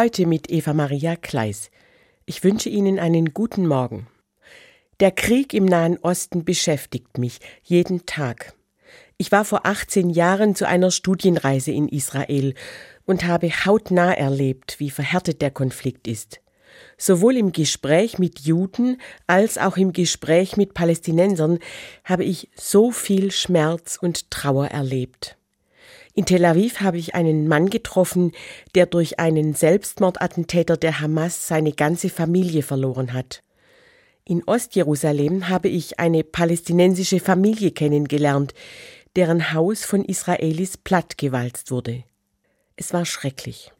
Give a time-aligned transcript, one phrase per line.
[0.00, 1.72] Heute mit Eva Maria Kleis.
[2.24, 4.06] Ich wünsche Ihnen einen guten Morgen.
[5.00, 8.54] Der Krieg im Nahen Osten beschäftigt mich jeden Tag.
[9.16, 12.54] Ich war vor 18 Jahren zu einer Studienreise in Israel
[13.06, 16.40] und habe hautnah erlebt, wie verhärtet der Konflikt ist.
[16.96, 21.58] Sowohl im Gespräch mit Juden als auch im Gespräch mit Palästinensern
[22.04, 25.37] habe ich so viel Schmerz und Trauer erlebt.
[26.18, 28.32] In Tel Aviv habe ich einen Mann getroffen,
[28.74, 33.44] der durch einen Selbstmordattentäter der Hamas seine ganze Familie verloren hat.
[34.24, 38.52] In Ostjerusalem habe ich eine palästinensische Familie kennengelernt,
[39.14, 42.02] deren Haus von Israelis plattgewalzt wurde.
[42.74, 43.70] Es war schrecklich.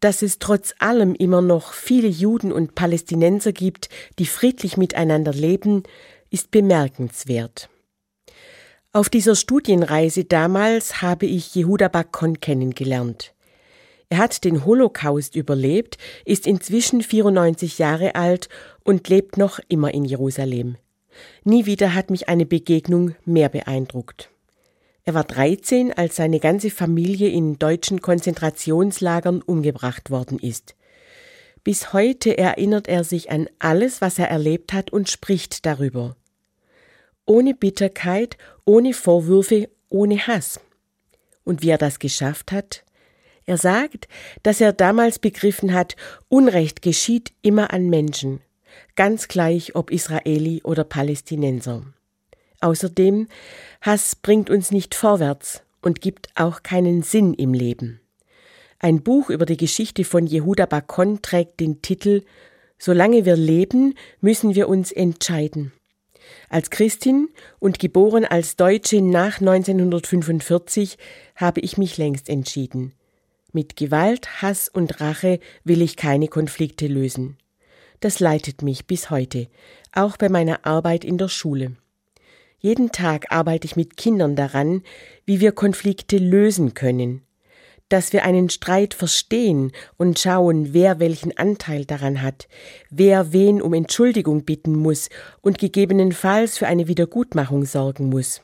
[0.00, 5.82] Dass es trotz allem immer noch viele Juden und Palästinenser gibt, die friedlich miteinander leben,
[6.30, 7.68] ist bemerkenswert.
[8.92, 13.34] Auf dieser Studienreise damals habe ich Jehuda Bakon kennengelernt.
[14.08, 18.48] Er hat den Holocaust überlebt, ist inzwischen 94 Jahre alt
[18.82, 20.76] und lebt noch immer in Jerusalem.
[21.44, 24.30] Nie wieder hat mich eine Begegnung mehr beeindruckt.
[25.04, 30.74] Er war 13, als seine ganze Familie in deutschen Konzentrationslagern umgebracht worden ist.
[31.62, 36.16] Bis heute erinnert er sich an alles, was er erlebt hat und spricht darüber
[37.30, 40.58] ohne Bitterkeit, ohne Vorwürfe, ohne Hass.
[41.44, 42.84] Und wie er das geschafft hat?
[43.46, 44.08] Er sagt,
[44.42, 45.94] dass er damals begriffen hat,
[46.28, 48.40] Unrecht geschieht immer an Menschen,
[48.96, 51.84] ganz gleich ob Israeli oder Palästinenser.
[52.60, 53.28] Außerdem,
[53.80, 58.00] Hass bringt uns nicht vorwärts und gibt auch keinen Sinn im Leben.
[58.80, 62.24] Ein Buch über die Geschichte von Jehuda Bakon trägt den Titel
[62.76, 65.72] Solange wir leben, müssen wir uns entscheiden.
[66.48, 67.28] Als Christin
[67.58, 70.98] und geboren als Deutsche nach 1945
[71.36, 72.92] habe ich mich längst entschieden.
[73.52, 77.36] Mit Gewalt, Hass und Rache will ich keine Konflikte lösen.
[78.00, 79.48] Das leitet mich bis heute,
[79.92, 81.76] auch bei meiner Arbeit in der Schule.
[82.58, 84.82] Jeden Tag arbeite ich mit Kindern daran,
[85.24, 87.22] wie wir Konflikte lösen können,
[87.90, 92.48] dass wir einen Streit verstehen und schauen, wer welchen Anteil daran hat,
[92.88, 95.10] wer wen um Entschuldigung bitten muss
[95.42, 98.40] und gegebenenfalls für eine Wiedergutmachung sorgen muss.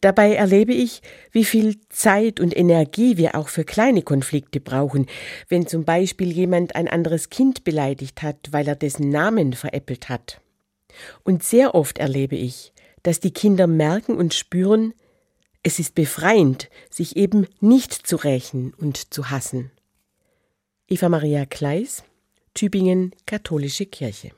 [0.00, 5.06] Dabei erlebe ich, wie viel Zeit und Energie wir auch für kleine Konflikte brauchen,
[5.48, 10.40] wenn zum Beispiel jemand ein anderes Kind beleidigt hat, weil er dessen Namen veräppelt hat.
[11.22, 12.72] Und sehr oft erlebe ich,
[13.04, 14.94] dass die Kinder merken und spüren,
[15.64, 19.72] es ist befreiend, sich eben nicht zu rächen und zu hassen.
[20.86, 22.04] Eva Maria Kleis,
[22.52, 24.30] Tübingen Katholische Kirche